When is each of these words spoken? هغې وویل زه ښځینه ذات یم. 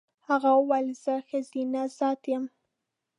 هغې 0.27 0.51
وویل 0.55 0.87
زه 1.03 1.13
ښځینه 1.27 1.81
ذات 1.97 2.21
یم. 2.33 2.43